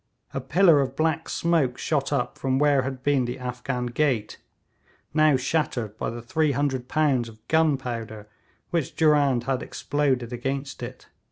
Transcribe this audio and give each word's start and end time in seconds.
A 0.33 0.41
pillar 0.41 0.81
of 0.81 0.95
black 0.95 1.29
smoke 1.29 1.77
shot 1.77 2.11
up 2.11 2.35
from 2.35 2.57
where 2.57 2.81
had 2.81 3.03
been 3.03 3.25
the 3.25 3.37
Afghan 3.37 3.85
gate, 3.85 4.39
now 5.13 5.37
shattered 5.37 5.95
by 5.97 6.09
the 6.09 6.23
300 6.23 6.87
pounds 6.87 7.29
of 7.29 7.47
gunpowder 7.47 8.27
which 8.71 8.95
Durand 8.95 9.43
had 9.43 9.61
exploded 9.61 10.33
against 10.33 10.81
it. 10.81 11.07